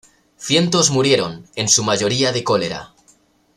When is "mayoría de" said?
1.83-2.43